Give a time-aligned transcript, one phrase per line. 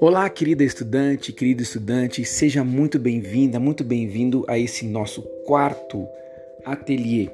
[0.00, 6.06] Olá, querida estudante, querido estudante, seja muito bem-vinda, muito bem-vindo a esse nosso quarto
[6.64, 7.30] ateliê.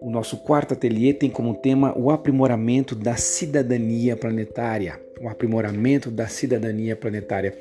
[0.00, 5.00] O nosso quarto ateliê tem como tema o aprimoramento da cidadania planetária.
[5.20, 7.54] O aprimoramento da cidadania planetária.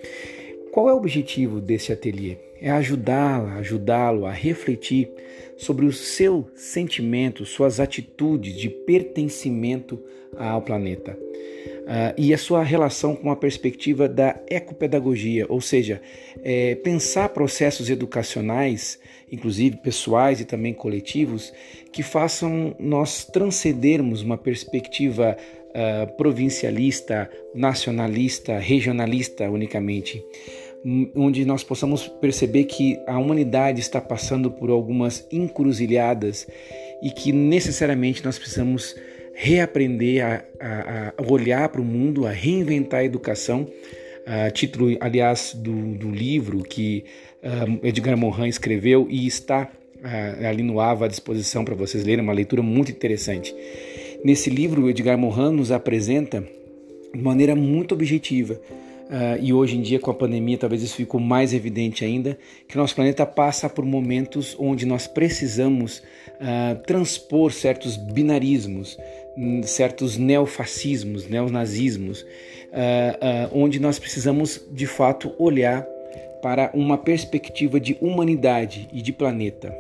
[0.79, 2.37] Qual é o objetivo desse ateliê?
[2.61, 5.11] É ajudá-la, ajudá-lo a refletir
[5.57, 10.01] sobre o seu sentimento, suas atitudes de pertencimento
[10.37, 11.17] ao planeta.
[11.19, 16.01] Uh, e a sua relação com a perspectiva da ecopedagogia, ou seja,
[16.41, 18.97] é, pensar processos educacionais,
[19.29, 21.51] inclusive pessoais e também coletivos,
[21.91, 25.35] que façam nós transcendermos uma perspectiva
[25.69, 30.23] uh, provincialista, nacionalista, regionalista unicamente
[31.15, 36.47] onde nós possamos perceber que a humanidade está passando por algumas encruzilhadas
[37.01, 38.95] e que necessariamente nós precisamos
[39.33, 43.67] reaprender a, a, a olhar para o mundo, a reinventar a educação.
[44.27, 47.03] Uh, título, aliás, do, do livro que
[47.43, 49.63] uh, Edgar Morin escreveu e está
[50.03, 53.55] uh, ali no AVA à disposição para vocês lerem, uma leitura muito interessante.
[54.23, 56.43] Nesse livro, Edgar Morin nos apresenta
[57.13, 58.59] de maneira muito objetiva
[59.09, 62.77] Uh, e hoje em dia, com a pandemia, talvez isso ficou mais evidente ainda, que
[62.77, 65.97] nosso planeta passa por momentos onde nós precisamos
[66.35, 68.99] uh, transpor certos binarismos,
[69.35, 75.87] hum, certos neofascismos, neonazismos, uh, onde nós precisamos de fato olhar
[76.39, 79.75] para uma perspectiva de humanidade e de planeta.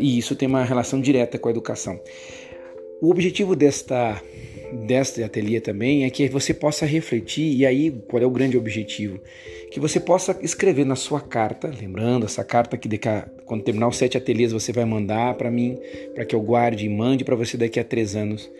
[0.00, 2.00] e isso tem uma relação direta com a educação.
[3.00, 4.20] O objetivo desta
[4.72, 9.20] deste ateliê também é que você possa refletir, e aí qual é o grande objetivo?
[9.70, 13.96] Que você possa escrever na sua carta, lembrando essa carta que a, quando terminar os
[13.96, 15.78] sete ateliês você vai mandar para mim,
[16.14, 18.50] para que eu guarde e mande para você daqui a três anos.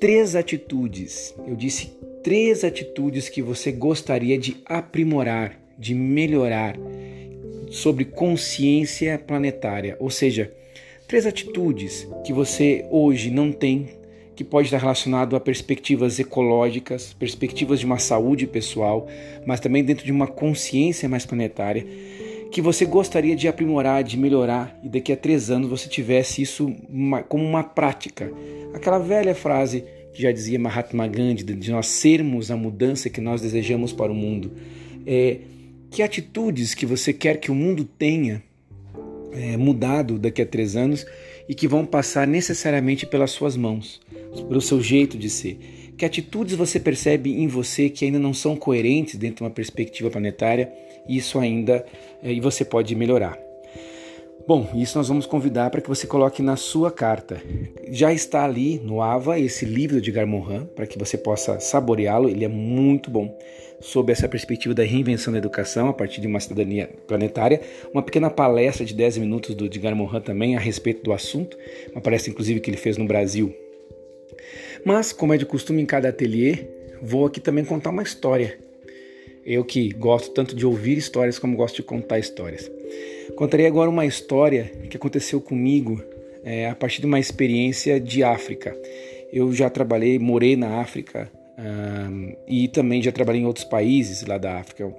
[0.00, 6.76] Três atitudes, eu disse três atitudes que você gostaria de aprimorar, de melhorar
[7.70, 10.52] sobre consciência planetária, ou seja,
[11.06, 13.88] três atitudes que você hoje não tem
[14.38, 19.08] que pode estar relacionado a perspectivas ecológicas, perspectivas de uma saúde pessoal,
[19.44, 21.84] mas também dentro de uma consciência mais planetária,
[22.52, 26.72] que você gostaria de aprimorar, de melhorar e daqui a três anos você tivesse isso
[27.28, 28.30] como uma prática.
[28.72, 29.82] Aquela velha frase
[30.14, 34.14] que já dizia Mahatma Gandhi, de nós sermos a mudança que nós desejamos para o
[34.14, 34.52] mundo.
[35.04, 35.38] É,
[35.90, 38.40] que atitudes que você quer que o mundo tenha
[39.32, 41.04] é, mudado daqui a três anos
[41.48, 44.00] e que vão passar necessariamente pelas suas mãos
[44.48, 45.58] pelo seu jeito de ser.
[45.96, 50.08] Que atitudes você percebe em você que ainda não são coerentes dentro de uma perspectiva
[50.08, 50.72] planetária
[51.08, 51.84] e isso ainda
[52.22, 53.36] é, e você pode melhorar.
[54.46, 57.42] Bom, isso nós vamos convidar para que você coloque na sua carta.
[57.90, 62.30] Já está ali no AVA esse livro de Garmohan para que você possa saboreá-lo.
[62.30, 63.36] Ele é muito bom
[63.80, 67.60] sob essa perspectiva da reinvenção da educação a partir de uma cidadania planetária.
[67.92, 71.58] Uma pequena palestra de 10 minutos do Edgar Morin também a respeito do assunto,
[71.92, 73.54] uma palestra inclusive que ele fez no Brasil
[74.84, 76.66] mas, como é de costume em cada ateliê,
[77.02, 78.58] vou aqui também contar uma história.
[79.44, 82.70] Eu que gosto tanto de ouvir histórias como gosto de contar histórias.
[83.34, 86.02] Contarei agora uma história que aconteceu comigo
[86.44, 88.76] é, a partir de uma experiência de África.
[89.32, 91.30] Eu já trabalhei, morei na África
[92.46, 94.92] e também já trabalhei em outros países lá da África.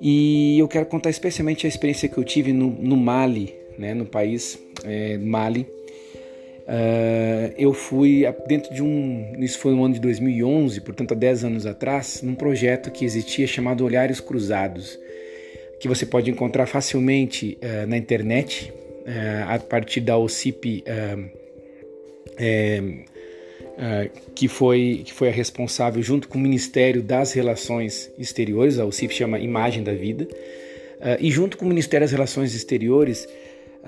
[0.00, 4.04] E eu quero contar especialmente a experiência que eu tive no, no Mali, né, no
[4.04, 5.66] país é, Mali,
[6.62, 9.34] Uh, eu fui dentro de um.
[9.38, 13.46] Isso foi no ano de 2011, portanto há 10 anos atrás, num projeto que existia
[13.46, 14.98] chamado Olhares Cruzados,
[15.80, 20.84] que você pode encontrar facilmente uh, na internet, uh, a partir da OCIP,
[24.34, 29.12] que, foi, que foi a responsável, junto com o Ministério das Relações Exteriores, a OCIP
[29.12, 30.28] chama Imagem da Vida,
[31.20, 33.28] e junto com o Ministério das Relações Exteriores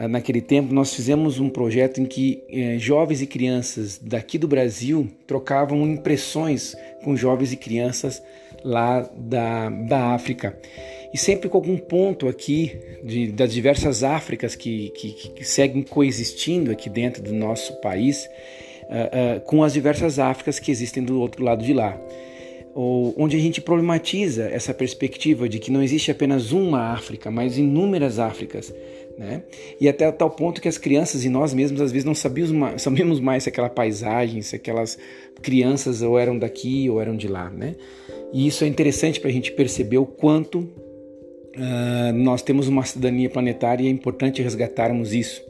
[0.08, 5.08] naquele tempo, nós fizemos um projeto em que eh, jovens e crianças daqui do Brasil
[5.26, 6.74] trocavam impressões
[7.04, 8.20] com jovens e crianças
[8.64, 10.58] lá da, da África.
[11.12, 16.72] E sempre com algum ponto aqui de, das diversas Áfricas que, que, que, seguem coexistindo
[16.72, 18.28] aqui dentro do nosso país,
[18.84, 21.96] uh, uh, com as diversas Áfricas que existem do outro lado de lá.
[22.74, 27.56] Ou, onde a gente problematiza essa perspectiva de que não existe apenas uma África, mas
[27.56, 28.74] inúmeras Áfricas
[29.18, 29.42] né?
[29.80, 33.44] E até tal ponto que as crianças e nós mesmos às vezes não sabíamos mais,
[33.44, 34.98] se aquela paisagem, se aquelas
[35.42, 37.50] crianças ou eram daqui ou eram de lá.
[37.50, 37.76] Né?
[38.32, 43.30] E isso é interessante para a gente perceber o quanto uh, nós temos uma cidadania
[43.30, 45.42] planetária e é importante resgatarmos isso.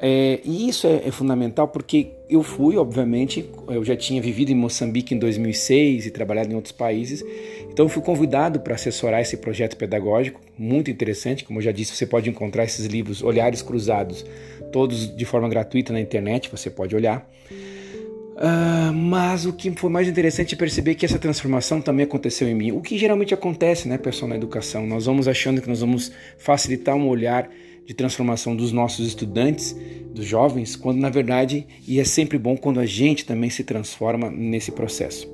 [0.00, 4.54] É, e isso é, é, fundamental porque eu fui, obviamente, eu já tinha vivido em
[4.54, 7.24] Moçambique em 2006 e trabalhado em outros países,
[7.70, 12.06] então fui convidado para assessorar esse projeto pedagógico, muito interessante, como eu já disse, você
[12.06, 14.24] pode encontrar esses livros, Olhares Cruzados,
[14.72, 17.28] todos de forma gratuita na internet, você pode olhar.
[18.38, 22.54] Uh, mas o que foi mais interessante é perceber que essa transformação também aconteceu em
[22.54, 22.70] mim.
[22.70, 24.86] O que geralmente acontece, né, pessoal, na educação.
[24.86, 27.50] Nós vamos achando que nós vamos facilitar um olhar
[27.84, 29.74] de transformação dos nossos estudantes,
[30.14, 34.30] dos jovens, quando na verdade, e é sempre bom quando a gente também se transforma
[34.30, 35.28] nesse processo.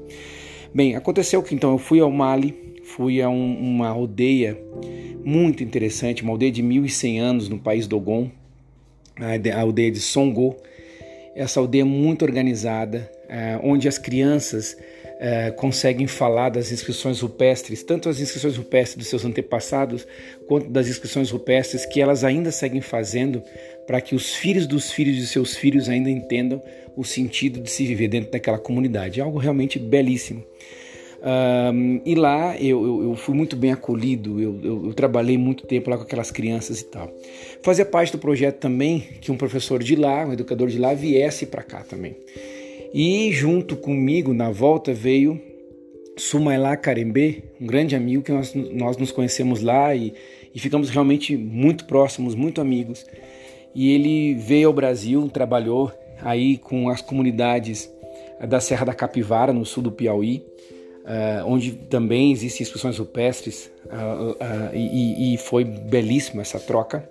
[0.75, 4.59] Bem, aconteceu que então eu fui ao Mali, fui a um, uma aldeia
[5.25, 8.29] muito interessante, uma aldeia de 1100 anos no país Dogon,
[9.17, 10.57] a aldeia de Songo.
[11.37, 14.77] Essa aldeia muito organizada, eh, onde as crianças
[15.19, 20.07] é, conseguem falar das inscrições rupestres, tanto as inscrições rupestres dos seus antepassados,
[20.47, 23.43] quanto das inscrições rupestres que elas ainda seguem fazendo
[23.87, 26.63] para que os filhos dos filhos de seus filhos ainda entendam
[26.97, 29.21] o sentido de se viver dentro daquela comunidade.
[29.21, 30.45] É algo realmente belíssimo.
[31.25, 35.89] Um, e lá eu, eu, eu, fui muito bem acolhido, eu, eu, trabalhei muito tempo
[35.89, 37.11] lá com aquelas crianças e tal.
[37.63, 41.47] Fazia parte do projeto também que um professor de lá, um educador de lá, viesse
[41.47, 42.15] para cá também.
[42.97, 45.41] E junto comigo na volta veio
[46.17, 50.15] Sumailá Carembê, um grande amigo que nós, nós nos conhecemos lá e,
[50.55, 53.05] e ficamos realmente muito próximos, muito amigos.
[53.75, 55.91] E ele veio ao Brasil, trabalhou
[56.23, 57.91] aí com as comunidades
[58.47, 60.45] da Serra da Capivara, no sul do Piauí,
[61.01, 64.37] uh, onde também existem exposições rupestres, uh, uh,
[64.73, 67.11] e, e, foi belíssima essa troca.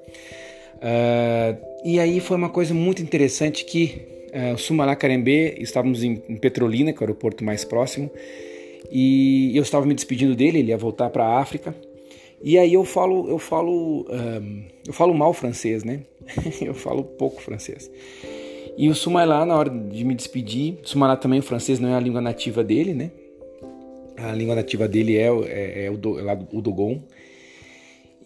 [1.84, 6.98] e aí foi uma coisa muito interessante que uh, Sumará Carembê, estávamos em, Petrolina, que
[6.98, 8.12] é o aeroporto mais próximo,
[8.92, 11.76] e eu estava me despedindo dele, ele ia voltar para a África.
[12.42, 16.02] E aí eu falo, eu falo, um, eu falo mal francês, né?
[16.62, 17.90] eu falo pouco francês.
[18.78, 22.00] E o Sumailá, na hora de me despedir, Sumailá também o francês não é a
[22.00, 23.12] língua nativa dele, né?
[24.18, 27.02] A língua nativa dele é, é, é o, do, é o Dogon.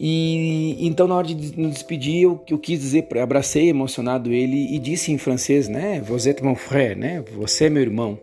[0.00, 4.78] E então na hora de nos despedir, eu, eu quis dizer, abracei emocionado ele e
[4.78, 7.24] disse em francês, né, "Vous êtes mon frère", né?
[7.36, 8.16] Você é meu irmão.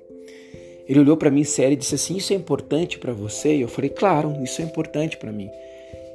[0.87, 3.67] Ele olhou para mim sério e disse assim: "Isso é importante para você?" E eu
[3.67, 5.49] falei: "Claro, isso é importante para mim."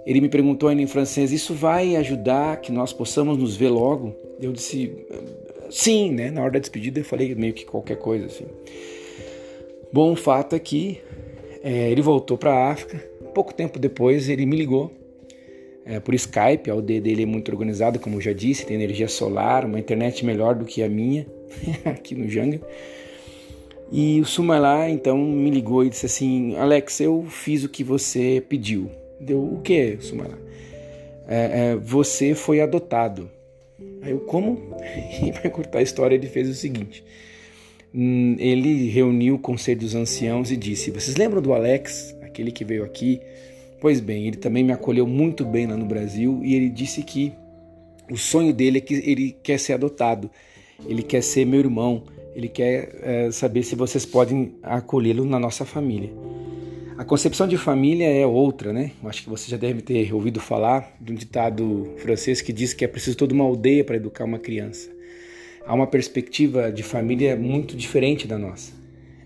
[0.07, 4.15] Ele me perguntou ainda em francês: "Isso vai ajudar que nós possamos nos ver logo?"
[4.41, 4.91] Eu disse:
[5.69, 6.31] "Sim", né?
[6.31, 8.47] Na hora da despedida eu falei meio que qualquer coisa assim.
[9.93, 11.01] Bom, o fato é que
[11.63, 12.99] é, ele voltou para a África.
[13.35, 15.00] Pouco tempo depois ele me ligou
[15.91, 19.09] é, por Skype, a aldeia dele é muito organizada, como eu já disse, tem energia
[19.09, 21.27] solar, uma internet melhor do que a minha
[21.85, 22.61] aqui no Janga.
[23.91, 28.41] E o Sumalá então me ligou e disse assim: Alex, eu fiz o que você
[28.49, 28.89] pediu.
[29.19, 30.39] Deu o que, Sumalá?
[31.27, 33.29] É, é, você foi adotado.
[34.01, 34.77] Aí eu, como?
[35.27, 37.03] E para cortar a história, ele fez o seguinte:
[37.93, 42.65] hum, ele reuniu o conselho dos anciãos e disse: Vocês lembram do Alex, aquele que
[42.65, 43.21] veio aqui?
[43.81, 47.33] Pois bem, ele também me acolheu muito bem lá no Brasil e ele disse que
[48.11, 50.31] o sonho dele é que ele quer ser adotado,
[50.87, 52.03] ele quer ser meu irmão,
[52.35, 56.11] ele quer é, saber se vocês podem acolhê-lo na nossa família.
[56.99, 58.91] A concepção de família é outra, né?
[59.05, 62.85] Acho que você já deve ter ouvido falar de um ditado francês que diz que
[62.85, 64.91] é preciso toda uma aldeia para educar uma criança.
[65.65, 68.73] Há uma perspectiva de família muito diferente da nossa,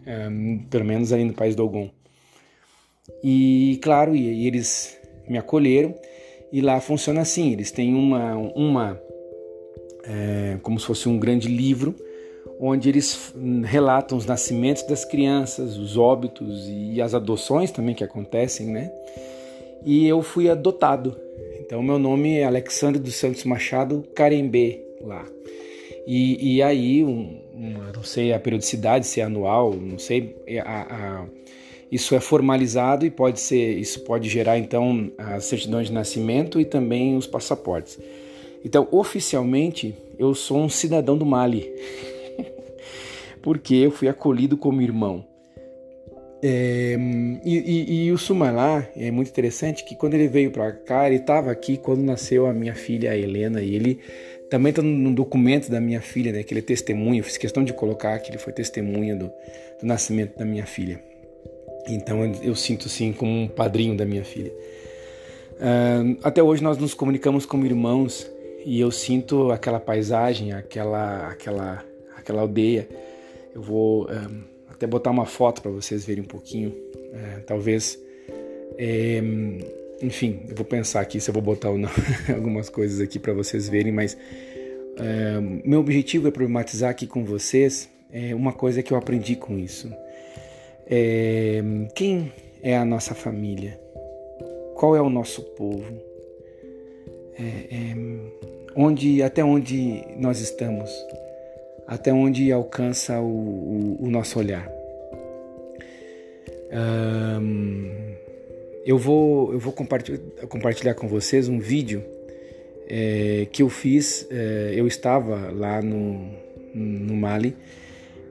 [0.07, 0.29] é,
[0.71, 1.91] pelo menos ali no país do Algon.
[3.27, 5.95] E claro, e, eles me acolheram
[6.53, 9.01] e lá funciona assim, eles têm uma, uma
[10.05, 11.95] é, como se fosse um grande livro
[12.61, 18.67] onde eles relatam os nascimentos das crianças, os óbitos e as adoções também que acontecem,
[18.67, 18.93] né?
[19.85, 21.17] E eu fui adotado.
[21.61, 25.25] Então meu nome é Alexandre dos Santos Machado Carembê lá.
[26.07, 31.23] E, e aí, um, uma, não sei a periodicidade, se é anual, não sei a,
[31.23, 31.27] a
[31.91, 36.65] isso é formalizado e pode ser, isso pode gerar então as certidões de nascimento e
[36.65, 37.99] também os passaportes.
[38.65, 41.71] Então, oficialmente, eu sou um cidadão do Mali,
[43.43, 45.25] porque eu fui acolhido como irmão.
[46.43, 46.97] É,
[47.43, 51.17] e, e, e, o Sumalá é muito interessante que quando ele veio para cá, ele
[51.17, 53.99] estava aqui quando nasceu a minha filha a Helena e ele
[54.51, 57.23] também está no documento da minha filha, né, que ele é testemunha.
[57.23, 59.33] Fiz questão de colocar que ele foi testemunha do,
[59.81, 61.01] do nascimento da minha filha.
[61.89, 64.53] Então eu sinto assim como um padrinho da minha filha.
[65.55, 68.31] Uh, até hoje nós nos comunicamos como irmãos
[68.65, 71.85] e eu sinto aquela paisagem, aquela, aquela,
[72.17, 72.89] aquela aldeia.
[73.55, 76.71] Eu vou uh, até botar uma foto para vocês verem um pouquinho.
[76.71, 77.99] Uh, talvez,
[78.77, 79.23] é,
[80.03, 81.91] enfim, eu vou pensar aqui se eu vou botar ou não
[82.35, 84.17] algumas coisas aqui para vocês verem, mas
[84.97, 89.59] é, meu objetivo é problematizar aqui com vocês é uma coisa que eu aprendi com
[89.59, 89.93] isso.
[90.87, 91.63] É,
[91.95, 93.79] quem é a nossa família?
[94.75, 95.99] Qual é o nosso povo?
[97.39, 97.95] É, é,
[98.77, 100.91] onde, até onde nós estamos?
[101.87, 104.71] Até onde alcança o, o, o nosso olhar?
[108.85, 112.05] Eu vou, eu vou compartilhar, compartilhar com vocês um vídeo
[112.89, 114.27] é, que eu fiz.
[114.31, 116.29] É, eu estava lá no,
[116.75, 117.57] no Mali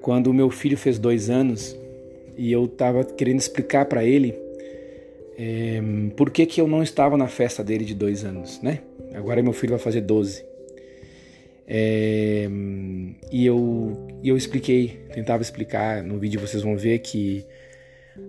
[0.01, 1.75] quando o meu filho fez dois anos
[2.37, 4.35] e eu estava querendo explicar para ele
[5.37, 5.81] é,
[6.15, 8.79] por que, que eu não estava na festa dele de dois anos, né?
[9.13, 10.45] Agora meu filho vai fazer 12.
[11.67, 12.47] É,
[13.31, 17.45] e eu, eu expliquei, tentava explicar, no vídeo vocês vão ver que,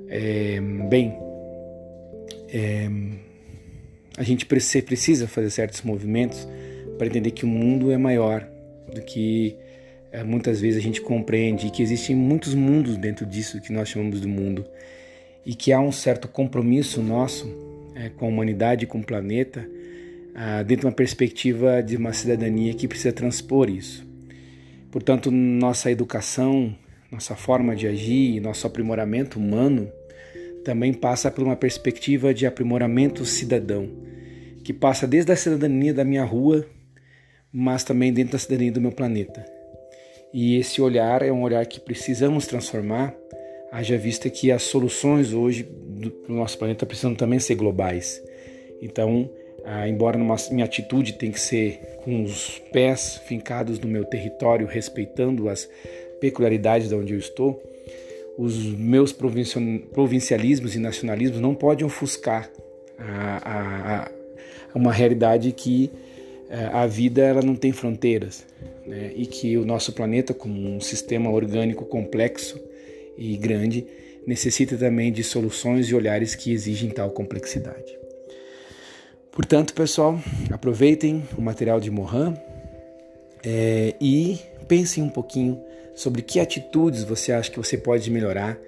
[0.09, 1.19] é, bem,
[2.49, 2.89] é,
[4.17, 6.47] a gente precisa fazer certos movimentos
[6.97, 8.49] para entender que o mundo é maior
[8.95, 9.57] do que
[10.23, 14.29] muitas vezes a gente compreende que existem muitos mundos dentro disso que nós chamamos de
[14.29, 14.65] mundo
[15.45, 17.49] e que há um certo compromisso nosso
[17.95, 19.69] é, com a humanidade, com o planeta,
[20.35, 24.07] ah, dentro de uma perspectiva de uma cidadania que precisa transpor isso.
[24.91, 26.75] Portanto, nossa educação,
[27.11, 29.91] nossa forma de agir, nosso aprimoramento humano
[30.65, 33.89] também passa por uma perspectiva de aprimoramento cidadão,
[34.65, 36.67] que passa desde a cidadania da minha rua,
[37.53, 39.45] mas também dentro da cidadania do meu planeta.
[40.35, 43.15] E esse olhar é um olhar que precisamos transformar,
[43.71, 48.21] haja vista que as soluções hoje do nosso planeta precisam também ser globais.
[48.83, 49.31] Então,
[49.65, 54.67] ah, embora numa, minha atitude tem que ser com os pés fincados no meu território,
[54.67, 55.71] respeitando as
[56.21, 57.63] peculiaridades de onde eu estou,
[58.37, 62.51] os meus provincialismos e nacionalismos não podem ofuscar
[62.99, 64.11] a, a,
[64.75, 65.93] a uma realidade que
[66.51, 68.45] eh, a vida ela não tem fronteiras
[68.87, 69.13] né?
[69.15, 72.61] e que o nosso planeta, como um sistema orgânico complexo
[73.17, 73.87] e grande,
[74.27, 77.97] necessita também de soluções e olhares que exigem tal complexidade.
[79.31, 80.19] Portanto, pessoal,
[80.51, 82.35] aproveitem o material de Mohan
[83.45, 84.39] é, e
[84.69, 85.61] pensem um pouquinho
[85.95, 88.59] sobre que atitudes você acha que você pode melhorar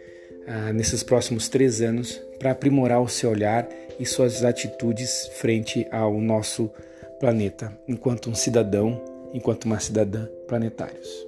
[0.46, 3.68] ah, nesses próximos três anos para aprimorar o seu olhar
[3.98, 6.70] e suas atitudes frente ao nosso
[7.18, 9.02] planeta, enquanto um cidadão,
[9.36, 11.25] enquanto uma cidadã planetários.